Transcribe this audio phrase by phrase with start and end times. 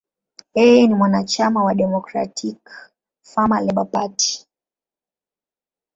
[0.55, 4.47] Yeye ni mwanachama wa Democratic–Farmer–Labor Party.